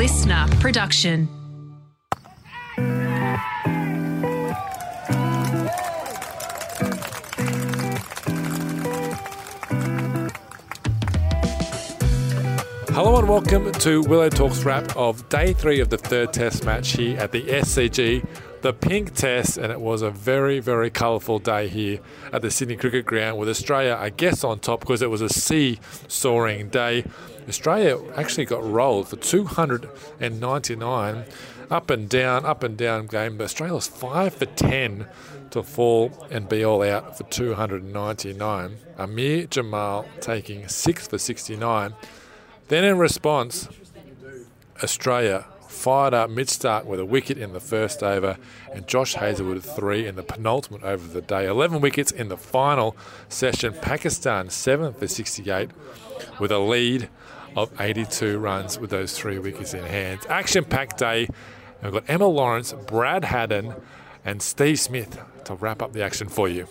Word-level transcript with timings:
LiSTNR 0.00 0.60
production. 0.60 1.28
Hello 12.88 13.18
and 13.18 13.28
welcome 13.28 13.70
to 13.72 14.00
Willow 14.04 14.30
Talks 14.30 14.64
wrap 14.64 14.96
of 14.96 15.28
day 15.28 15.52
three 15.52 15.80
of 15.80 15.90
the 15.90 15.98
third 15.98 16.32
test 16.32 16.64
match 16.64 16.92
here 16.92 17.18
at 17.20 17.30
the 17.30 17.42
SCG, 17.42 18.26
the 18.62 18.72
pink 18.72 19.14
test, 19.14 19.56
and 19.56 19.72
it 19.72 19.80
was 19.80 20.02
a 20.02 20.10
very, 20.10 20.60
very 20.60 20.90
colourful 20.90 21.38
day 21.38 21.68
here 21.68 22.00
at 22.32 22.42
the 22.42 22.50
Sydney 22.50 22.76
Cricket 22.76 23.06
Ground 23.06 23.38
with 23.38 23.48
Australia, 23.48 23.96
I 23.98 24.10
guess, 24.10 24.44
on 24.44 24.60
top 24.60 24.80
because 24.80 25.00
it 25.02 25.10
was 25.10 25.22
a 25.22 25.28
sea 25.28 25.78
soaring 26.08 26.68
day. 26.68 27.04
Australia 27.48 27.98
actually 28.16 28.44
got 28.44 28.64
rolled 28.64 29.08
for 29.08 29.16
299, 29.16 31.24
up 31.70 31.90
and 31.90 32.08
down, 32.08 32.44
up 32.44 32.62
and 32.62 32.76
down 32.76 33.06
game, 33.06 33.38
but 33.38 33.44
Australia 33.44 33.74
was 33.74 33.88
5 33.88 34.34
for 34.34 34.46
10 34.46 35.06
to 35.50 35.62
fall 35.62 36.26
and 36.30 36.48
be 36.48 36.64
all 36.64 36.82
out 36.82 37.16
for 37.16 37.24
299. 37.24 38.76
Aamir 38.98 39.50
Jamal 39.50 40.06
taking 40.20 40.68
6 40.68 41.08
for 41.08 41.18
69. 41.18 41.94
Then 42.68 42.84
in 42.84 42.98
response, 42.98 43.68
Australia 44.82 45.46
fired 45.70 46.12
up 46.12 46.30
Mitch 46.30 46.48
Starc 46.48 46.84
with 46.84 47.00
a 47.00 47.04
wicket 47.04 47.38
in 47.38 47.52
the 47.52 47.60
first 47.60 48.02
over, 48.02 48.36
and 48.74 48.86
Josh 48.86 49.14
Hazlewood 49.14 49.58
at 49.58 49.62
three 49.62 50.06
in 50.06 50.16
the 50.16 50.22
penultimate 50.22 50.82
over 50.82 51.04
of 51.04 51.12
the 51.12 51.22
day. 51.22 51.46
11 51.46 51.80
wickets 51.80 52.10
in 52.10 52.28
the 52.28 52.36
final 52.36 52.96
session. 53.28 53.72
Pakistan 53.80 54.50
7 54.50 54.92
for 54.92 55.06
68 55.06 55.70
with 56.38 56.50
a 56.50 56.58
lead 56.58 57.08
of 57.56 57.72
82 57.80 58.38
runs 58.38 58.78
with 58.78 58.90
those 58.90 59.16
three 59.16 59.38
wickets 59.38 59.74
in 59.74 59.84
hand. 59.84 60.20
Action 60.28 60.64
packed 60.64 60.98
day. 60.98 61.28
We've 61.82 61.92
got 61.92 62.04
Emma 62.08 62.26
Lawrence, 62.26 62.72
Brad 62.72 63.24
Haddin, 63.24 63.74
and 64.24 64.42
Steve 64.42 64.78
Smith 64.78 65.18
to 65.44 65.54
wrap 65.54 65.82
up 65.82 65.92
the 65.92 66.02
action 66.02 66.28
for 66.28 66.48
you. 66.48 66.68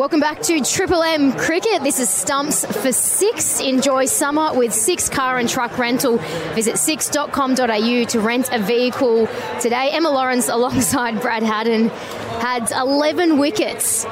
Welcome 0.00 0.20
back 0.20 0.40
to 0.44 0.58
Triple 0.62 1.02
M 1.02 1.34
Cricket. 1.34 1.82
This 1.82 2.00
is 2.00 2.08
Stumps 2.08 2.64
for 2.64 2.90
Sixt. 2.90 3.60
Enjoy 3.60 4.06
summer 4.06 4.54
with 4.54 4.72
Sixt 4.72 5.12
Car 5.12 5.36
and 5.36 5.46
Truck 5.46 5.76
Rental. 5.76 6.16
Visit 6.54 6.78
sixt.com.au 6.78 8.04
to 8.04 8.20
rent 8.20 8.48
a 8.50 8.58
vehicle 8.60 9.28
today. 9.60 9.90
Emma 9.92 10.08
Lawrence 10.08 10.48
alongside 10.48 11.20
Brad 11.20 11.42
Haddin 11.42 11.90
had 12.40 12.70
11 12.70 13.38
wickets 13.38 14.06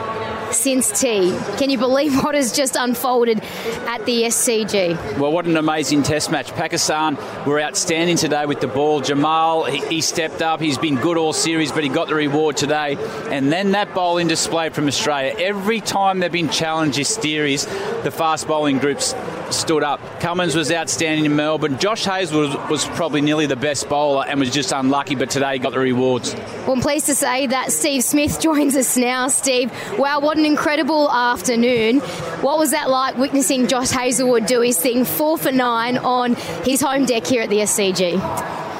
since 0.50 1.00
tea. 1.00 1.36
Can 1.56 1.70
you 1.70 1.78
believe 1.78 2.22
what 2.22 2.34
has 2.34 2.52
just 2.52 2.76
unfolded 2.76 3.40
at 3.86 4.04
the 4.04 4.22
SCG? 4.24 5.18
Well, 5.18 5.32
what 5.32 5.46
an 5.46 5.56
amazing 5.56 6.02
test 6.02 6.30
match. 6.30 6.52
Pakistan 6.54 7.16
were 7.46 7.60
outstanding 7.60 8.16
today 8.16 8.46
with 8.46 8.60
the 8.60 8.68
ball. 8.68 9.00
Jamal, 9.00 9.64
he, 9.64 9.78
he 9.86 10.00
stepped 10.00 10.42
up. 10.42 10.60
He's 10.60 10.78
been 10.78 10.96
good 10.96 11.16
all 11.16 11.32
series, 11.32 11.72
but 11.72 11.82
he 11.82 11.88
got 11.88 12.08
the 12.08 12.14
reward 12.14 12.56
today. 12.56 12.96
And 13.30 13.50
then 13.50 13.72
that 13.72 13.94
bowling 13.94 14.28
display 14.28 14.68
from 14.70 14.86
Australia. 14.86 15.34
Every 15.38 15.80
time 15.80 16.20
they've 16.20 16.30
been 16.30 16.50
challenged 16.50 16.98
this 16.98 17.14
series, 17.14 17.66
the 18.02 18.10
fast 18.10 18.46
bowling 18.46 18.78
groups 18.78 19.14
stood 19.52 19.82
up. 19.82 20.00
Cummins 20.20 20.54
was 20.54 20.70
outstanding 20.70 21.24
in 21.24 21.36
Melbourne. 21.36 21.78
Josh 21.78 22.04
Hayes 22.04 22.32
was, 22.32 22.54
was 22.68 22.84
probably 22.86 23.20
nearly 23.20 23.46
the 23.46 23.56
best 23.56 23.88
bowler 23.88 24.24
and 24.26 24.40
was 24.40 24.50
just 24.50 24.72
unlucky, 24.72 25.14
but 25.14 25.30
today 25.30 25.54
he 25.54 25.58
got 25.58 25.72
the 25.72 25.78
rewards. 25.78 26.34
Well, 26.34 26.72
I'm 26.72 26.80
pleased 26.80 27.06
to 27.06 27.14
say 27.14 27.46
that 27.46 27.72
Steve 27.72 28.04
Smith 28.04 28.40
joins 28.48 28.76
us 28.76 28.96
now. 28.96 29.28
Steve, 29.28 29.72
wow, 29.98 30.20
what 30.20 30.38
an 30.38 30.44
incredible 30.44 31.10
afternoon. 31.10 32.00
What 32.40 32.58
was 32.58 32.70
that 32.72 32.90
like 32.90 33.16
witnessing 33.16 33.66
Josh 33.66 33.90
Hazlewood 33.90 34.46
do 34.46 34.60
his 34.60 34.78
thing, 34.78 35.04
four 35.04 35.38
for 35.38 35.52
nine 35.52 35.98
on 35.98 36.34
his 36.64 36.80
home 36.80 37.04
deck 37.06 37.26
here 37.26 37.42
at 37.42 37.50
the 37.50 37.58
SCG? 37.58 38.12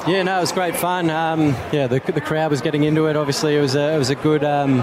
Yeah, 0.07 0.23
no, 0.23 0.39
it 0.39 0.41
was 0.41 0.53
great 0.53 0.75
fun. 0.75 1.11
Um, 1.11 1.49
yeah, 1.71 1.87
the, 1.87 2.01
the 2.01 2.21
crowd 2.21 2.51
was 2.51 2.63
getting 2.63 2.85
into 2.85 3.07
it. 3.07 3.17
Obviously, 3.17 3.57
it 3.57 3.61
was 3.61 3.75
a, 3.75 3.95
it 3.95 3.99
was 3.99 4.11
a 4.11 4.15
good. 4.15 4.43
Um, 4.43 4.83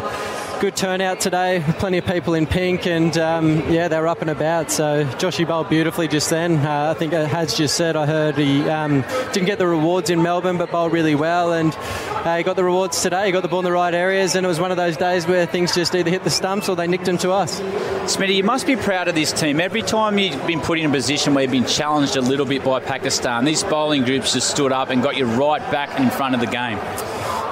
good 0.59 0.75
turnout 0.75 1.19
today. 1.19 1.63
Plenty 1.79 1.97
of 1.97 2.05
people 2.05 2.33
in 2.33 2.47
pink, 2.47 2.87
and 2.87 3.17
um, 3.17 3.69
yeah, 3.71 3.87
they 3.87 3.99
were 3.99 4.07
up 4.07 4.21
and 4.21 4.29
about. 4.29 4.71
So 4.71 5.05
Joshy 5.17 5.47
bowled 5.47 5.69
beautifully 5.69 6.07
just 6.07 6.29
then. 6.29 6.57
Uh, 6.57 6.91
I 6.95 6.97
think 6.97 7.13
as 7.13 7.55
just 7.55 7.75
said, 7.75 7.95
I 7.95 8.05
heard 8.05 8.35
he 8.35 8.67
um, 8.69 9.01
didn't 9.33 9.45
get 9.45 9.57
the 9.57 9.67
rewards 9.67 10.09
in 10.09 10.21
Melbourne, 10.21 10.57
but 10.57 10.71
bowled 10.71 10.93
really 10.93 11.15
well, 11.15 11.53
and 11.53 11.73
uh, 11.75 12.37
he 12.37 12.43
got 12.43 12.55
the 12.55 12.63
rewards 12.63 13.01
today. 13.01 13.25
He 13.25 13.31
got 13.31 13.41
the 13.41 13.47
ball 13.47 13.59
in 13.59 13.65
the 13.65 13.71
right 13.71 13.93
areas, 13.93 14.35
and 14.35 14.45
it 14.45 14.49
was 14.49 14.59
one 14.59 14.71
of 14.71 14.77
those 14.77 14.97
days 14.97 15.27
where 15.27 15.45
things 15.45 15.75
just 15.75 15.93
either 15.93 16.09
hit 16.09 16.23
the 16.23 16.29
stumps 16.29 16.69
or 16.69 16.75
they 16.75 16.87
nicked 16.87 17.05
them 17.05 17.17
to 17.19 17.31
us. 17.31 17.59
Smitty, 18.05 18.35
you 18.35 18.43
must 18.43 18.65
be 18.65 18.75
proud 18.75 19.07
of 19.07 19.15
this 19.15 19.33
team. 19.33 19.59
Every 19.59 19.81
time 19.81 20.17
you've 20.17 20.45
been 20.47 20.61
put 20.61 20.79
in 20.79 20.85
a 20.89 20.93
position 20.93 21.33
where 21.33 21.43
you've 21.43 21.51
been 21.51 21.65
challenged 21.65 22.15
a 22.15 22.21
little 22.21 22.45
bit 22.45 22.63
by 22.63 22.79
Pakistan, 22.79 23.45
these 23.45 23.63
bowling 23.63 24.03
groups 24.03 24.33
just 24.33 24.49
stood 24.49 24.71
up 24.71 24.89
and 24.89 25.03
got 25.03 25.17
you 25.17 25.25
right 25.25 25.61
back 25.71 25.99
in 25.99 26.09
front 26.09 26.33
of 26.33 26.41
the 26.41 26.47
game. 26.47 26.79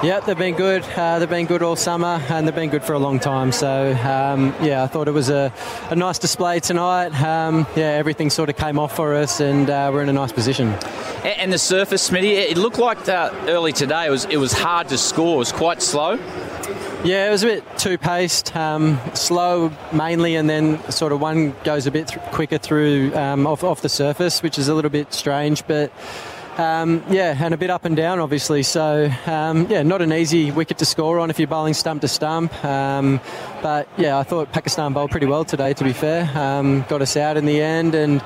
Yeah, 0.02 0.20
they've 0.20 0.36
been 0.36 0.54
good. 0.54 0.82
Uh, 0.82 1.18
they've 1.18 1.30
been 1.30 1.46
good 1.46 1.62
all 1.62 1.76
summer, 1.76 2.20
and 2.28 2.46
they've 2.46 2.54
been 2.54 2.68
good 2.68 2.84
for 2.84 2.92
a 2.92 2.98
long 2.98 3.18
time. 3.20 3.52
So, 3.52 3.92
um, 3.92 4.54
yeah, 4.60 4.82
I 4.82 4.86
thought 4.86 5.08
it 5.08 5.12
was 5.12 5.30
a, 5.30 5.50
a 5.88 5.96
nice 5.96 6.18
display 6.18 6.60
tonight. 6.60 7.18
Um, 7.22 7.66
yeah, 7.74 7.84
everything 7.92 8.28
sort 8.28 8.50
of 8.50 8.56
came 8.56 8.78
off 8.78 8.94
for 8.94 9.14
us, 9.14 9.40
and 9.40 9.70
uh, 9.70 9.90
we're 9.92 10.02
in 10.02 10.10
a 10.10 10.12
nice 10.12 10.32
position. 10.32 10.68
And 11.24 11.50
the 11.50 11.58
surface, 11.58 12.10
Smitty, 12.10 12.34
it 12.34 12.58
looked 12.58 12.78
like 12.78 13.08
uh, 13.08 13.32
early 13.46 13.72
today 13.72 14.06
it 14.06 14.10
was 14.10 14.26
it 14.26 14.36
was 14.36 14.52
hard 14.52 14.88
to 14.88 14.98
score. 14.98 15.36
It 15.36 15.38
was 15.38 15.52
quite 15.52 15.80
slow. 15.80 16.18
Yeah, 17.02 17.28
it 17.28 17.30
was 17.30 17.42
a 17.42 17.46
bit 17.46 17.78
too 17.78 17.96
paced, 17.96 18.54
um, 18.54 19.00
slow 19.14 19.72
mainly, 19.92 20.36
and 20.36 20.48
then 20.50 20.82
sort 20.90 21.12
of 21.12 21.20
one 21.20 21.54
goes 21.64 21.86
a 21.86 21.90
bit 21.90 22.08
th- 22.08 22.20
quicker 22.32 22.58
through 22.58 23.14
um, 23.14 23.46
off, 23.46 23.62
off 23.64 23.80
the 23.80 23.88
surface, 23.88 24.42
which 24.42 24.58
is 24.58 24.68
a 24.68 24.74
little 24.74 24.90
bit 24.90 25.14
strange, 25.14 25.66
but. 25.66 25.90
Um, 26.56 27.02
yeah, 27.10 27.36
and 27.38 27.52
a 27.52 27.56
bit 27.56 27.70
up 27.70 27.84
and 27.84 27.96
down, 27.96 28.20
obviously. 28.20 28.62
So, 28.62 29.10
um, 29.26 29.66
yeah, 29.68 29.82
not 29.82 30.02
an 30.02 30.12
easy 30.12 30.52
wicket 30.52 30.78
to 30.78 30.84
score 30.84 31.18
on 31.18 31.30
if 31.30 31.38
you're 31.38 31.48
bowling 31.48 31.74
stump 31.74 32.02
to 32.02 32.08
stump. 32.08 32.64
Um, 32.64 33.20
but 33.60 33.88
yeah, 33.96 34.18
I 34.18 34.22
thought 34.22 34.52
Pakistan 34.52 34.92
bowled 34.92 35.10
pretty 35.10 35.26
well 35.26 35.44
today. 35.44 35.74
To 35.74 35.84
be 35.84 35.92
fair, 35.92 36.30
um, 36.38 36.84
got 36.88 37.02
us 37.02 37.16
out 37.16 37.36
in 37.36 37.46
the 37.46 37.60
end, 37.60 37.94
and 37.94 38.22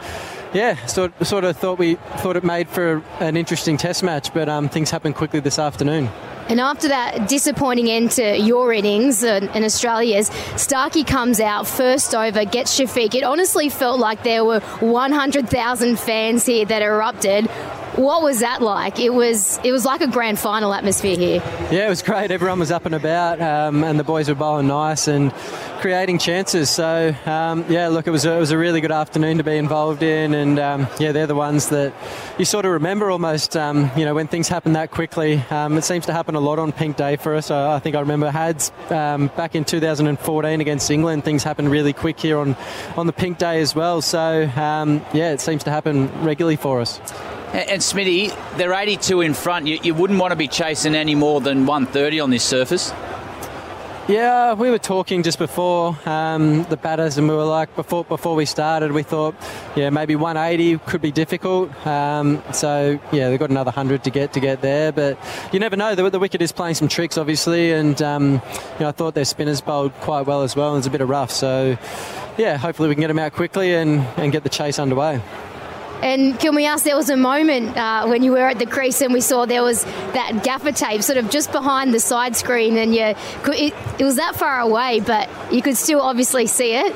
yeah, 0.53 0.85
sort 0.87 1.13
sort 1.25 1.45
of 1.45 1.57
thought 1.57 1.79
we 1.79 1.95
thought 2.19 2.37
it 2.37 2.45
made 2.45 2.69
for 2.69 3.03
an 3.21 3.37
interesting 3.37 3.79
Test 3.79 4.03
match. 4.03 4.35
But 4.35 4.49
um, 4.49 4.69
things 4.69 4.91
happened 4.91 5.15
quickly 5.15 5.41
this 5.41 5.59
afternoon. 5.59 6.11
And 6.49 6.61
after 6.61 6.89
that 6.89 7.29
disappointing 7.29 7.91
end 7.91 8.13
to 8.13 8.39
your 8.39 8.73
innings 8.73 9.23
and, 9.23 9.51
and, 9.51 9.67
Australia's, 9.67 10.29
Starkey 10.57 11.05
comes 11.05 11.41
out 11.41 11.67
first 11.67 12.15
over, 12.15 12.47
gets 12.47 12.79
Shafique. 12.81 13.15
It 13.15 13.23
honestly 13.23 13.69
felt 13.69 14.01
like 14.01 14.23
there 14.23 14.47
were 14.47 14.61
100,000 14.61 15.99
fans 15.99 16.47
here 16.47 16.65
that 16.65 16.81
erupted. 16.81 17.51
What 17.99 18.23
was 18.23 18.39
that 18.39 18.63
like? 18.63 19.01
It 19.01 19.13
was 19.13 19.59
it 19.65 19.73
was 19.73 19.85
like 19.85 20.01
a 20.03 20.07
grand 20.07 20.39
final 20.39 20.73
atmosphere 20.73 21.17
here. 21.17 21.43
Yeah, 21.73 21.87
it 21.87 21.89
was 21.89 22.01
great. 22.01 22.31
Everyone 22.31 22.61
was 22.61 22.71
up 22.71 22.87
and 22.87 22.95
about, 22.95 23.41
um, 23.41 23.83
and 23.83 23.99
the 23.99 24.05
boys 24.05 24.29
were 24.29 24.37
bowling 24.37 24.69
nice 24.69 25.09
and 25.09 25.33
creating 25.81 26.19
chances. 26.21 26.71
So 26.71 27.13
um, 27.27 27.65
yeah, 27.69 27.89
look, 27.89 28.07
it 28.07 28.13
was 28.13 28.25
a, 28.25 28.37
it 28.37 28.39
was 28.39 28.53
a 28.53 28.57
really 28.57 28.81
good 28.81 28.93
afternoon 28.93 29.39
to 29.39 29.43
be 29.43 29.57
involved 29.57 30.05
in, 30.05 30.33
and 30.33 30.61
um, 30.61 30.87
yeah, 31.01 31.11
they're 31.11 31.27
the 31.27 31.35
ones 31.35 31.71
that 31.71 31.93
you 32.39 32.45
sort 32.45 32.67
of 32.67 32.71
remember 32.71 33.11
almost. 33.11 33.57
Um, 33.57 33.91
you 33.97 34.05
know, 34.05 34.15
when 34.15 34.29
things 34.29 34.47
happen 34.47 34.75
that 34.75 34.93
quickly, 34.93 35.43
um, 35.51 35.77
it 35.77 35.83
seems 35.83 36.07
to 36.07 36.13
happen 36.13 36.37
a 36.37 36.41
lot 36.41 36.61
on 36.61 36.71
Pink 36.71 36.97
Day 36.97 37.17
for 37.17 37.35
us. 37.35 37.51
I, 37.51 37.75
I 37.75 37.79
think 37.81 37.97
I 37.97 38.01
remember 38.01 38.31
Hads 38.31 38.71
um, 38.91 39.27
back 39.37 39.57
in 39.57 39.65
2014 39.65 40.61
against 40.61 40.89
England. 40.89 41.25
Things 41.25 41.43
happened 41.43 41.69
really 41.69 41.93
quick 41.93 42.21
here 42.21 42.39
on 42.39 42.55
on 42.97 43.09
the 43.09 43.13
Pink 43.13 43.39
Day 43.39 43.61
as 43.61 43.75
well. 43.75 44.03
So 44.03 44.43
yeah, 44.43 45.33
it 45.33 45.41
seems 45.41 45.65
to 45.65 45.73
happen 45.73 46.09
regularly 46.23 46.55
for 46.55 46.81
us. 46.81 47.01
And, 47.53 47.81
Smitty, 47.81 48.37
they're 48.59 48.75
82 48.75 49.23
in 49.23 49.35
front. 49.35 49.67
You, 49.67 49.79
you 49.83 49.95
wouldn't 49.95 50.19
want 50.19 50.33
to 50.33 50.37
be 50.37 50.49
chasing 50.49 50.95
any 50.95 51.15
more 51.15 51.41
than 51.41 51.65
130 51.67 52.21
on 52.21 52.31
this 52.31 52.45
surface. 52.45 52.93
Yeah, 54.09 54.55
we 54.55 54.71
were 54.71 54.79
talking 54.79 55.23
just 55.23 55.39
before 55.39 55.95
um, 56.07 56.65
the 56.65 56.79
batters, 56.79 57.19
and 57.19 57.29
we 57.29 57.35
were 57.35 57.45
like, 57.45 57.77
before 57.77 58.05
before 58.05 58.35
we 58.35 58.47
started, 58.47 58.93
we 58.93 59.03
thought, 59.03 59.35
yeah, 59.77 59.91
maybe 59.91 60.17
180 60.17 60.79
could 60.87 61.03
be 61.03 61.13
difficult. 61.13 61.71
Um, 61.87 62.43
so 62.55 62.99
yeah, 63.13 63.29
they've 63.29 63.39
got 63.39 63.51
another 63.51 63.71
hundred 63.71 64.05
to 64.05 64.11
get 64.11 64.33
to 64.33 64.41
get 64.41 64.63
there, 64.63 64.93
but 64.93 65.19
you 65.53 65.61
never 65.61 65.77
know. 65.77 65.95
The, 65.95 66.09
the 66.09 66.19
wicket 66.19 66.41
is 66.41 66.53
playing 66.53 66.77
some 66.77 66.89
tricks, 66.89 67.19
obviously, 67.19 67.71
and 67.71 68.01
um, 68.01 68.33
you 68.33 68.81
know, 68.81 68.89
I 68.89 68.93
thought 68.93 69.15
their 69.15 69.27
spinners 69.27 69.61
bowled 69.61 69.93
quite 70.01 70.27
well 70.27 70.43
as 70.43 70.57
well. 70.57 70.71
And 70.71 70.79
it's 70.79 70.87
a 70.87 70.91
bit 70.91 71.03
of 71.03 71.11
rough, 71.11 71.31
so 71.31 71.77
yeah, 72.39 72.57
hopefully 72.57 72.89
we 72.89 72.95
can 72.95 73.03
get 73.03 73.09
them 73.09 73.19
out 73.19 73.35
quickly 73.35 73.75
and, 73.75 74.01
and 74.17 74.33
get 74.33 74.43
the 74.43 74.49
chase 74.49 74.79
underway. 74.79 75.21
And 76.03 76.39
can 76.39 76.55
we 76.55 76.67
ask, 76.67 76.85
there 76.85 76.97
was 76.97 77.11
a 77.11 77.17
moment 77.17 77.77
uh, 77.77 78.07
when 78.07 78.23
you 78.23 78.33
were 78.33 78.49
at 78.49 78.59
the 78.59 78.67
crease 78.67 79.01
and 79.01 79.13
we 79.13 79.21
saw 79.21 79.47
there 79.47 79.63
was 79.63 79.85
that 79.85 80.43
gaffer 80.45 80.73
tape 80.73 81.03
sort 81.03 81.19
of 81.19 81.31
just 81.31 81.53
behind 81.53 81.93
the 81.93 82.01
side 82.01 82.37
screen, 82.37 82.77
and 82.77 82.95
you, 82.95 83.03
it, 83.03 83.75
it 83.99 84.05
was 84.05 84.17
that 84.17 84.37
far 84.37 84.61
away, 84.61 85.01
but 85.01 85.29
you 85.53 85.63
could 85.63 85.77
still 85.77 86.01
obviously 86.01 86.47
see 86.47 86.75
it. 86.75 86.95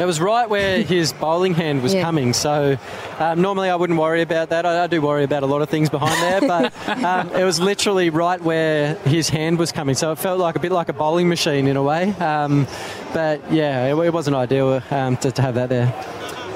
It 0.00 0.06
was 0.06 0.18
right 0.18 0.48
where 0.48 0.82
his 0.82 1.12
bowling 1.12 1.52
hand 1.52 1.82
was 1.82 1.92
yeah. 1.92 2.00
coming. 2.00 2.32
So 2.32 2.78
um, 3.18 3.42
normally 3.42 3.68
I 3.68 3.76
wouldn't 3.76 3.98
worry 3.98 4.22
about 4.22 4.48
that. 4.48 4.64
I, 4.64 4.84
I, 4.84 4.86
do 4.86 5.02
worry 5.02 5.24
about 5.24 5.42
a 5.42 5.46
lot 5.46 5.60
of 5.60 5.68
things 5.68 5.90
behind 5.90 6.14
there, 6.22 6.40
but 6.86 6.88
um, 7.04 7.28
it 7.32 7.44
was 7.44 7.60
literally 7.60 8.08
right 8.08 8.40
where 8.40 8.94
his 9.04 9.28
hand 9.28 9.58
was 9.58 9.72
coming. 9.72 9.94
So 9.94 10.10
it 10.12 10.16
felt 10.16 10.40
like 10.40 10.56
a 10.56 10.58
bit 10.58 10.72
like 10.72 10.88
a 10.88 10.94
bowling 10.94 11.28
machine 11.28 11.66
in 11.66 11.76
a 11.76 11.82
way. 11.82 12.12
Um, 12.12 12.66
but 13.12 13.52
yeah, 13.52 13.88
it, 13.88 14.06
it 14.06 14.12
wasn't 14.14 14.36
ideal 14.36 14.82
um, 14.90 15.18
to, 15.18 15.32
to 15.32 15.42
have 15.42 15.56
that 15.56 15.68
there. 15.68 15.92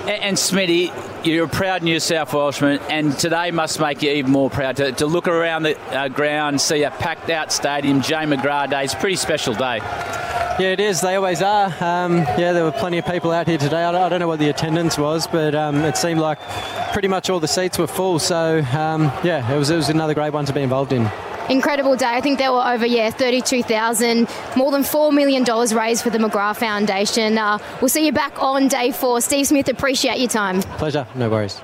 And, 0.05 0.23
and 0.23 0.37
Smitty, 0.37 1.25
you're 1.25 1.47
a 1.47 1.49
proud 1.49 1.83
New 1.83 1.99
South 1.99 2.35
Welshman, 2.35 2.79
and 2.91 3.19
today 3.19 3.51
must 3.51 3.81
make 3.81 4.03
you 4.03 4.11
even 4.11 4.33
more 4.33 4.51
proud 4.51 4.77
to, 4.77 4.93
to 4.93 5.07
look 5.07 5.27
around 5.27 5.63
the 5.63 5.81
uh, 5.97 6.09
ground, 6.09 6.61
see 6.61 6.83
a 6.83 6.91
packed 6.91 7.31
out 7.31 7.51
stadium, 7.51 8.03
Jane 8.03 8.29
McGrath 8.29 8.69
Day. 8.69 8.85
It's 8.85 8.93
a 8.93 8.99
pretty 8.99 9.17
special 9.17 9.55
day. 9.55 9.79
Yeah, 9.79 10.73
it 10.73 10.81
is. 10.81 11.01
They 11.01 11.15
always 11.15 11.41
are. 11.41 11.69
Um, 11.81 12.19
yeah, 12.19 12.53
there 12.53 12.65
were 12.65 12.73
plenty 12.73 12.99
of 12.99 13.07
people 13.07 13.33
out 13.33 13.49
here 13.49 13.57
today. 13.57 13.83
I 13.83 13.93
don't, 13.93 14.03
I 14.03 14.09
don't 14.11 14.21
know 14.21 14.29
what 14.29 14.41
the 14.41 14.51
attendance 14.51 14.99
was, 14.99 15.27
but 15.27 15.55
um, 15.55 15.77
it 15.77 15.97
seemed 15.97 16.21
like 16.21 16.39
pretty 16.93 17.09
much 17.09 17.31
all 17.31 17.41
the 17.41 17.49
seats 17.49 17.79
were 17.79 17.87
full. 17.87 18.19
So, 18.19 18.59
um, 18.59 19.05
yeah, 19.25 19.51
it 19.51 19.59
was, 19.59 19.71
it 19.71 19.77
was 19.77 19.89
another 19.89 20.13
great 20.13 20.35
one 20.35 20.45
to 20.45 20.53
be 20.53 20.61
involved 20.61 20.93
in 20.93 21.11
incredible 21.49 21.97
day. 21.97 22.07
I 22.07 22.21
think 22.21 22.39
there 22.39 22.53
were 22.53 22.65
over 22.65 22.87
yeah 22.87 23.11
32,000, 23.11 24.29
more 24.57 24.71
than 24.71 24.83
four 24.83 25.13
million 25.13 25.45
dollars 25.45 25.75
raised 25.75 26.03
for 26.03 26.11
the 26.11 26.19
McGrath 26.19 26.57
Foundation. 26.57 27.39
Uh, 27.39 27.59
we'll 27.81 27.89
see 27.89 28.07
you 28.07 28.13
back 28.13 28.43
on 28.43 28.69
day 28.69 28.91
four. 28.91 29.21
Steve 29.21 29.47
Smith, 29.47 29.69
appreciate 29.69 30.19
your 30.19 30.29
time. 30.29 30.63
Pleasure. 30.63 31.07
No 31.15 31.31
worries. 31.31 31.61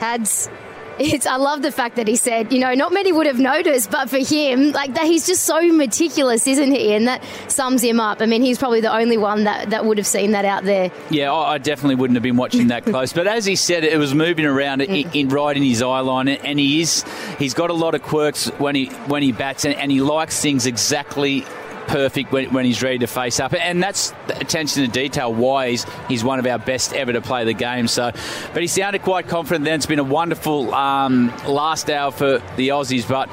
Hads 0.00 0.50
it's 0.98 1.26
I 1.26 1.36
love 1.36 1.62
the 1.62 1.72
fact 1.72 1.96
that 1.96 2.08
he 2.08 2.16
said, 2.16 2.52
you 2.52 2.58
know, 2.58 2.74
not 2.74 2.92
many 2.92 3.12
would 3.12 3.26
have 3.26 3.38
noticed, 3.38 3.90
but 3.90 4.08
for 4.08 4.18
him, 4.18 4.72
like 4.72 4.94
that 4.94 5.04
he's 5.04 5.26
just 5.26 5.44
so 5.44 5.60
meticulous, 5.72 6.46
isn't 6.46 6.70
he? 6.70 6.94
And 6.94 7.06
that 7.06 7.22
sums 7.48 7.82
him 7.82 8.00
up. 8.00 8.20
I 8.20 8.26
mean, 8.26 8.42
he's 8.42 8.58
probably 8.58 8.80
the 8.80 8.94
only 8.94 9.16
one 9.16 9.44
that, 9.44 9.70
that 9.70 9.84
would 9.84 9.98
have 9.98 10.06
seen 10.06 10.32
that 10.32 10.44
out 10.44 10.64
there. 10.64 10.90
Yeah, 11.10 11.32
I 11.32 11.58
definitely 11.58 11.96
wouldn't 11.96 12.16
have 12.16 12.22
been 12.22 12.36
watching 12.36 12.68
that 12.68 12.84
close. 12.84 13.12
but 13.12 13.26
as 13.26 13.44
he 13.44 13.56
said, 13.56 13.84
it 13.84 13.98
was 13.98 14.14
moving 14.14 14.46
around 14.46 14.80
in, 14.80 14.90
mm. 14.90 15.14
in, 15.14 15.28
right 15.28 15.56
in 15.56 15.62
his 15.62 15.82
eye 15.82 16.00
line, 16.00 16.28
and 16.28 16.58
he 16.58 16.80
is 16.80 17.04
he's 17.38 17.54
got 17.54 17.70
a 17.70 17.74
lot 17.74 17.94
of 17.94 18.02
quirks 18.02 18.48
when 18.58 18.74
he 18.74 18.86
when 19.06 19.22
he 19.22 19.32
bats, 19.32 19.64
and, 19.64 19.74
and 19.74 19.90
he 19.90 20.00
likes 20.00 20.40
things 20.40 20.66
exactly 20.66 21.44
perfect 21.86 22.32
when, 22.32 22.52
when 22.52 22.64
he's 22.64 22.82
ready 22.82 22.98
to 22.98 23.06
face 23.06 23.40
up. 23.40 23.54
And 23.54 23.82
that's 23.82 24.12
attention 24.28 24.84
to 24.84 24.88
detail 24.88 25.32
why 25.32 25.70
he's, 25.70 25.86
he's 26.08 26.24
one 26.24 26.38
of 26.38 26.46
our 26.46 26.58
best 26.58 26.92
ever 26.92 27.12
to 27.12 27.20
play 27.20 27.44
the 27.44 27.52
game. 27.52 27.88
So, 27.88 28.10
But 28.52 28.62
he 28.62 28.68
sounded 28.68 29.02
quite 29.02 29.28
confident 29.28 29.64
then. 29.64 29.74
It's 29.74 29.86
been 29.86 29.98
a 29.98 30.04
wonderful 30.04 30.74
um, 30.74 31.28
last 31.46 31.90
hour 31.90 32.10
for 32.10 32.38
the 32.56 32.68
Aussies. 32.68 33.08
But 33.08 33.28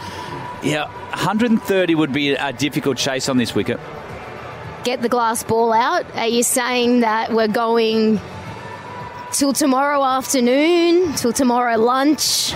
yeah, 0.64 0.88
130 1.10 1.96
would 1.96 2.14
be 2.14 2.32
a 2.32 2.54
difficult 2.54 2.98
chase 2.98 3.30
on 3.30 3.38
this 3.38 3.54
wicket. 3.54 3.80
Get 4.84 5.02
the 5.02 5.10
glass 5.10 5.44
ball 5.44 5.72
out. 5.72 6.06
Are 6.16 6.28
you 6.28 6.44
saying 6.44 7.02
that 7.02 7.32
we're 7.32 7.48
going 7.48 8.20
till 9.32 9.54
tomorrow 9.54 10.04
afternoon, 10.04 11.14
till 11.14 11.34
tomorrow 11.34 11.78
lunch? 11.78 12.54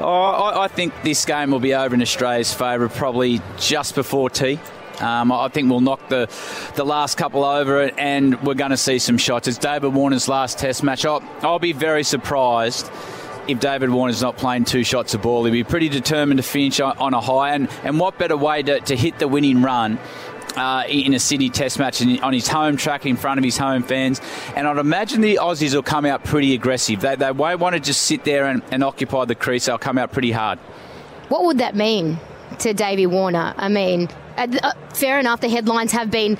Oh, 0.00 0.60
I, 0.60 0.68
think 0.68 0.94
this 1.02 1.24
game 1.24 1.50
will 1.50 1.60
be 1.60 1.74
over 1.74 1.94
in 1.94 2.02
Australia's 2.02 2.54
favour, 2.54 2.88
probably 2.88 3.40
just 3.58 3.94
before 3.94 4.30
tea. 4.30 4.60
Um, 5.00 5.30
I 5.30 5.48
think 5.48 5.70
we'll 5.70 5.80
knock 5.80 6.08
the, 6.08 6.28
the 6.74 6.84
last 6.84 7.16
couple 7.16 7.44
over 7.44 7.82
and 7.82 8.40
we're 8.42 8.54
going 8.54 8.70
to 8.70 8.76
see 8.76 8.98
some 8.98 9.18
shots. 9.18 9.48
It's 9.48 9.58
David 9.58 9.94
Warner's 9.94 10.28
last 10.28 10.58
Test 10.58 10.82
match. 10.82 11.04
I'll, 11.04 11.22
I'll 11.42 11.58
be 11.58 11.72
very 11.72 12.02
surprised 12.02 12.90
if 13.46 13.60
David 13.60 13.90
Warner's 13.90 14.22
not 14.22 14.36
playing 14.36 14.64
two 14.64 14.84
shots 14.84 15.14
of 15.14 15.22
ball. 15.22 15.44
He'll 15.44 15.52
be 15.52 15.64
pretty 15.64 15.88
determined 15.88 16.38
to 16.38 16.42
finish 16.42 16.80
on 16.80 17.14
a 17.14 17.20
high. 17.20 17.54
And, 17.54 17.68
and 17.84 17.98
what 17.98 18.18
better 18.18 18.36
way 18.36 18.62
to, 18.62 18.80
to 18.80 18.96
hit 18.96 19.18
the 19.18 19.28
winning 19.28 19.62
run 19.62 19.98
uh, 20.58 20.84
in 20.88 21.14
a 21.14 21.18
Sydney 21.18 21.50
Test 21.50 21.78
match 21.78 22.02
on 22.02 22.32
his 22.32 22.48
home 22.48 22.76
track 22.76 23.06
in 23.06 23.16
front 23.16 23.38
of 23.38 23.44
his 23.44 23.56
home 23.56 23.82
fans. 23.82 24.20
And 24.56 24.66
I'd 24.66 24.78
imagine 24.78 25.20
the 25.20 25.36
Aussies 25.36 25.74
will 25.74 25.82
come 25.82 26.04
out 26.04 26.24
pretty 26.24 26.54
aggressive. 26.54 27.00
They, 27.00 27.16
they 27.16 27.32
won't 27.32 27.60
want 27.60 27.74
to 27.74 27.80
just 27.80 28.02
sit 28.02 28.24
there 28.24 28.46
and, 28.46 28.62
and 28.70 28.84
occupy 28.84 29.24
the 29.24 29.34
crease. 29.34 29.66
They'll 29.66 29.78
come 29.78 29.98
out 29.98 30.12
pretty 30.12 30.32
hard. 30.32 30.58
What 31.28 31.44
would 31.44 31.58
that 31.58 31.76
mean 31.76 32.18
to 32.60 32.72
Davey 32.72 33.06
Warner? 33.06 33.54
I 33.56 33.68
mean, 33.68 34.08
uh, 34.36 34.72
fair 34.94 35.18
enough, 35.18 35.40
the 35.40 35.48
headlines 35.48 35.92
have 35.92 36.10
been 36.10 36.38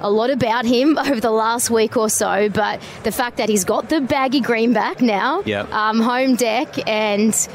a 0.00 0.10
lot 0.10 0.30
about 0.30 0.64
him 0.64 0.98
over 1.06 1.20
the 1.20 1.30
last 1.30 1.70
week 1.70 1.96
or 1.96 2.08
so, 2.08 2.48
but 2.48 2.80
the 3.02 3.12
fact 3.12 3.36
that 3.38 3.48
he's 3.48 3.64
got 3.64 3.88
the 3.88 4.00
baggy 4.00 4.40
greenback 4.40 5.00
now, 5.00 5.42
yep. 5.44 5.70
um, 5.72 6.00
home 6.00 6.36
deck, 6.36 6.86
and 6.88 7.48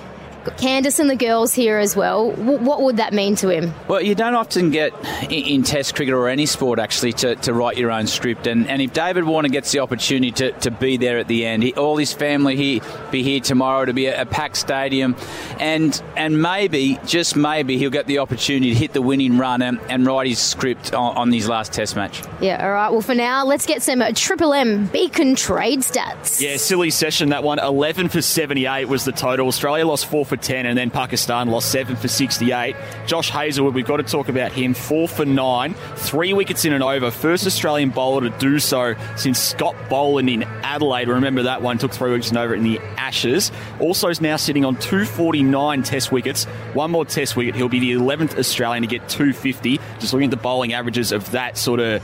Candice 0.57 0.99
and 0.99 1.09
the 1.09 1.15
girls 1.15 1.53
here 1.53 1.77
as 1.77 1.95
well. 1.95 2.31
W- 2.31 2.59
what 2.59 2.81
would 2.81 2.97
that 2.97 3.13
mean 3.13 3.35
to 3.37 3.49
him? 3.49 3.73
Well, 3.87 4.01
you 4.01 4.15
don't 4.15 4.35
often 4.35 4.71
get 4.71 4.93
in, 5.23 5.31
in 5.31 5.63
Test 5.63 5.95
cricket 5.95 6.13
or 6.13 6.27
any 6.27 6.45
sport 6.45 6.79
actually 6.79 7.13
to, 7.13 7.35
to 7.37 7.53
write 7.53 7.77
your 7.77 7.91
own 7.91 8.07
script. 8.07 8.47
And, 8.47 8.67
and 8.67 8.81
if 8.81 8.93
David 8.93 9.25
Warner 9.25 9.49
gets 9.49 9.71
the 9.71 9.79
opportunity 9.79 10.31
to, 10.31 10.51
to 10.51 10.71
be 10.71 10.97
there 10.97 11.19
at 11.19 11.27
the 11.27 11.45
end, 11.45 11.63
he, 11.63 11.73
all 11.73 11.97
his 11.97 12.13
family 12.13 12.55
he 12.55 12.81
be 13.11 13.23
here 13.23 13.39
tomorrow 13.39 13.85
to 13.85 13.93
be 13.93 14.07
a, 14.07 14.21
a 14.21 14.25
packed 14.25 14.57
stadium, 14.57 15.15
and 15.59 16.01
and 16.15 16.41
maybe 16.41 16.99
just 17.05 17.35
maybe 17.35 17.77
he'll 17.77 17.89
get 17.89 18.07
the 18.07 18.19
opportunity 18.19 18.69
to 18.71 18.75
hit 18.75 18.93
the 18.93 19.01
winning 19.01 19.37
run 19.37 19.61
and, 19.61 19.79
and 19.89 20.05
write 20.05 20.27
his 20.27 20.39
script 20.39 20.93
on, 20.93 21.15
on 21.17 21.31
his 21.31 21.47
last 21.47 21.73
Test 21.73 21.95
match. 21.95 22.21
Yeah. 22.41 22.63
All 22.63 22.71
right. 22.71 22.89
Well, 22.89 23.01
for 23.01 23.15
now, 23.15 23.45
let's 23.45 23.65
get 23.65 23.81
some 23.81 24.01
uh, 24.01 24.11
Triple 24.15 24.53
M 24.53 24.87
Beacon 24.87 25.35
trade 25.35 25.79
stats. 25.79 26.41
Yeah, 26.41 26.57
silly 26.57 26.89
session 26.89 27.29
that 27.29 27.43
one. 27.43 27.59
Eleven 27.59 28.09
for 28.09 28.21
seventy-eight 28.21 28.87
was 28.87 29.05
the 29.05 29.11
total. 29.11 29.47
Australia 29.47 29.85
lost 29.85 30.05
four 30.07 30.25
for 30.25 30.37
10, 30.41 30.65
and 30.65 30.77
then 30.77 30.89
Pakistan 30.89 31.47
lost 31.47 31.71
7 31.71 31.95
for 31.95 32.07
68. 32.07 32.75
Josh 33.05 33.29
Hazlewood, 33.29 33.73
we've 33.73 33.85
got 33.85 33.97
to 33.97 34.03
talk 34.03 34.29
about 34.29 34.51
him. 34.51 34.73
4 34.73 35.07
for 35.07 35.25
9, 35.25 35.73
three 35.95 36.33
wickets 36.33 36.65
in 36.65 36.73
and 36.73 36.83
over. 36.83 37.11
First 37.11 37.45
Australian 37.47 37.89
bowler 37.89 38.29
to 38.29 38.37
do 38.39 38.59
so 38.59 38.95
since 39.15 39.39
Scott 39.39 39.75
Boland 39.89 40.29
in 40.29 40.43
Adelaide. 40.43 41.07
Remember 41.07 41.43
that 41.43 41.61
one, 41.61 41.77
took 41.77 41.91
three 41.91 42.11
wickets 42.11 42.29
and 42.29 42.37
over 42.37 42.53
in 42.53 42.63
the 42.63 42.79
Ashes. 42.97 43.51
Also 43.79 44.09
is 44.09 44.21
now 44.21 44.35
sitting 44.35 44.65
on 44.65 44.75
249 44.77 45.83
test 45.83 46.11
wickets. 46.11 46.45
One 46.73 46.91
more 46.91 47.05
test 47.05 47.35
wicket. 47.35 47.55
He'll 47.55 47.69
be 47.69 47.79
the 47.79 47.93
11th 47.93 48.37
Australian 48.37 48.83
to 48.83 48.87
get 48.87 49.07
250. 49.09 49.79
Just 49.99 50.13
looking 50.13 50.25
at 50.25 50.31
the 50.31 50.37
bowling 50.37 50.73
averages 50.73 51.11
of 51.11 51.31
that 51.31 51.57
sort 51.57 51.79
of 51.79 52.03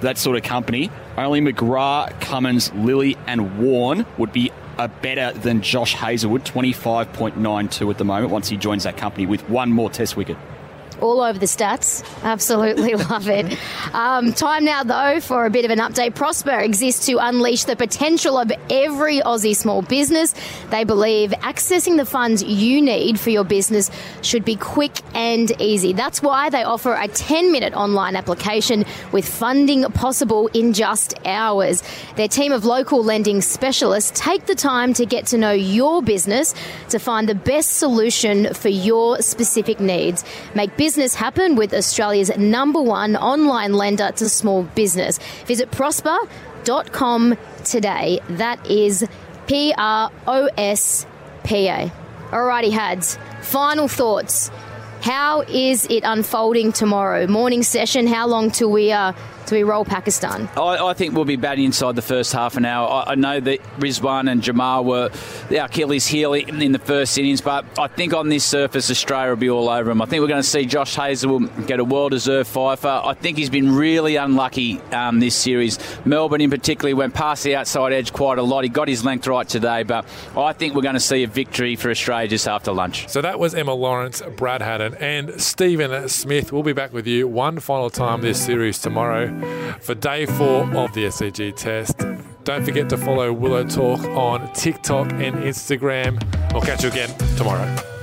that 0.00 0.18
sort 0.18 0.36
of 0.36 0.42
company. 0.42 0.90
Only 1.16 1.40
McGrath, 1.40 2.20
Cummins, 2.20 2.70
Lillee, 2.70 3.16
and 3.26 3.58
Warne 3.58 4.06
would 4.18 4.32
be 4.32 4.52
are 4.78 4.88
better 4.88 5.32
than 5.38 5.62
Josh 5.62 5.94
Hazlewood, 5.94 6.44
25.92 6.44 7.90
at 7.90 7.98
the 7.98 8.04
moment, 8.04 8.30
once 8.30 8.48
he 8.48 8.56
joins 8.56 8.84
that 8.84 8.96
company 8.96 9.26
with 9.26 9.48
one 9.48 9.70
more 9.70 9.90
test 9.90 10.16
wicket 10.16 10.36
all 11.04 11.20
over 11.20 11.38
the 11.38 11.46
stats. 11.46 12.02
Absolutely 12.22 12.94
love 13.10 13.28
it. 13.28 13.58
Um, 13.92 14.32
time 14.32 14.64
now, 14.64 14.82
though, 14.82 15.20
for 15.20 15.44
a 15.44 15.50
bit 15.50 15.66
of 15.66 15.70
an 15.70 15.78
update. 15.78 16.14
Prospa 16.14 16.64
exists 16.64 17.04
to 17.06 17.18
unleash 17.18 17.64
the 17.64 17.76
potential 17.76 18.38
of 18.38 18.50
every 18.70 19.20
Aussie 19.20 19.54
small 19.54 19.82
business. 19.82 20.34
They 20.70 20.84
believe 20.84 21.32
accessing 21.32 21.98
the 21.98 22.06
funds 22.06 22.42
you 22.42 22.80
need 22.80 23.20
for 23.20 23.28
your 23.28 23.44
business 23.44 23.90
should 24.22 24.46
be 24.46 24.56
quick 24.56 24.98
and 25.14 25.52
easy. 25.60 25.92
That's 25.92 26.22
why 26.22 26.48
they 26.48 26.64
offer 26.64 26.94
a 26.94 27.06
10 27.06 27.52
minute 27.52 27.74
online 27.74 28.16
application 28.16 28.86
with 29.12 29.28
funding 29.28 29.84
possible 29.92 30.48
in 30.54 30.72
just 30.72 31.14
hours. 31.26 31.82
Their 32.16 32.28
team 32.28 32.50
of 32.52 32.64
local 32.64 33.04
lending 33.04 33.42
specialists 33.42 34.18
take 34.18 34.46
the 34.46 34.54
time 34.54 34.94
to 34.94 35.04
get 35.04 35.26
to 35.26 35.36
know 35.36 35.52
your 35.52 36.02
business 36.02 36.54
to 36.88 36.98
find 36.98 37.28
the 37.28 37.34
best 37.34 37.74
solution 37.74 38.54
for 38.54 38.70
your 38.70 39.20
specific 39.20 39.80
needs. 39.80 40.24
Make 40.54 40.74
business 40.78 40.93
happen 41.14 41.56
with 41.56 41.74
Australia's 41.74 42.36
number 42.36 42.80
one 42.80 43.16
online 43.16 43.74
lender 43.74 44.12
to 44.12 44.28
small 44.28 44.62
business. 44.74 45.18
Visit 45.46 45.70
prospa.com 45.70 47.36
today. 47.64 48.20
That 48.28 48.64
is 48.70 49.06
P 49.46 49.74
R 49.76 50.10
O 50.26 50.48
S 50.56 51.06
P 51.44 51.68
A. 51.68 51.92
Alrighty, 52.30 52.72
Hads. 52.72 53.18
Final 53.42 53.88
thoughts. 53.88 54.50
How 55.02 55.42
is 55.42 55.86
it 55.90 56.02
unfolding 56.04 56.72
tomorrow? 56.72 57.26
Morning 57.26 57.62
session. 57.62 58.06
How 58.06 58.26
long 58.26 58.50
till 58.50 58.70
we 58.70 58.90
uh, 58.90 59.12
do 59.46 59.56
we 59.56 59.62
roll 59.62 59.84
Pakistan? 59.84 60.48
I, 60.56 60.88
I, 60.88 60.94
think 60.94 61.14
we'll 61.14 61.24
be 61.24 61.36
batting 61.36 61.64
inside 61.64 61.96
the 61.96 62.02
first 62.02 62.32
half 62.32 62.56
an 62.56 62.64
hour. 62.64 62.88
I, 62.88 63.12
I 63.12 63.14
know 63.14 63.40
that 63.40 63.62
Rizwan 63.78 64.30
and 64.30 64.42
Jamal 64.42 64.84
were 64.84 65.10
the 65.48 65.64
Achilles 65.64 66.06
heel 66.06 66.32
in, 66.32 66.62
in, 66.62 66.72
the 66.72 66.78
first 66.78 67.16
innings, 67.18 67.40
but 67.40 67.64
I 67.78 67.88
think 67.88 68.14
on 68.14 68.28
this 68.28 68.44
surface, 68.44 68.90
Australia 68.90 69.30
will 69.30 69.36
be 69.36 69.50
all 69.50 69.68
over 69.68 69.90
them. 69.90 70.00
I 70.00 70.06
think 70.06 70.22
we're 70.22 70.28
going 70.28 70.42
to 70.42 70.48
see 70.48 70.64
Josh 70.64 70.94
Hazlewood 70.94 71.66
get 71.66 71.80
a 71.80 71.84
well 71.84 72.08
deserved 72.08 72.48
fifer. 72.48 73.00
I 73.04 73.14
think 73.14 73.38
he's 73.38 73.50
been 73.50 73.74
really 73.74 74.16
unlucky 74.16 74.80
um, 74.92 75.20
this 75.20 75.34
series. 75.34 75.78
Melbourne, 76.04 76.40
in 76.40 76.50
particular, 76.50 76.94
went 76.96 77.14
past 77.14 77.44
the 77.44 77.56
outside 77.56 77.92
edge 77.92 78.12
quite 78.12 78.38
a 78.38 78.42
lot. 78.42 78.64
He 78.64 78.70
got 78.70 78.88
his 78.88 79.04
length 79.04 79.26
right 79.26 79.48
today, 79.48 79.82
but 79.82 80.06
I 80.36 80.52
think 80.52 80.74
we're 80.74 80.82
going 80.82 80.94
to 80.94 81.00
see 81.00 81.22
a 81.22 81.28
victory 81.28 81.76
for 81.76 81.90
Australia 81.90 82.28
just 82.28 82.48
after 82.48 82.72
lunch. 82.72 83.08
So 83.08 83.20
that 83.20 83.38
was 83.38 83.54
Emma 83.54 83.74
Lawrence, 83.74 84.22
Brad 84.36 84.62
Haddin, 84.62 84.94
and 84.96 85.40
Stephen 85.40 86.08
Smith. 86.08 86.52
We'll 86.52 86.62
be 86.62 86.72
back 86.72 86.92
with 86.92 87.06
you 87.06 87.28
one 87.28 87.60
final 87.60 87.90
time 87.90 88.20
this 88.20 88.44
series 88.44 88.78
tomorrow 88.78 89.33
for 89.80 89.94
day 89.94 90.26
four 90.26 90.62
of 90.76 90.92
the 90.92 91.04
SCG 91.06 91.54
test. 91.56 91.98
Don't 92.44 92.64
forget 92.64 92.88
to 92.90 92.98
follow 92.98 93.32
Willow 93.32 93.64
Talk 93.64 94.00
on 94.04 94.52
TikTok 94.52 95.10
and 95.12 95.36
Instagram. 95.36 96.22
I'll 96.52 96.60
catch 96.60 96.82
you 96.82 96.90
again 96.90 97.10
tomorrow. 97.36 97.93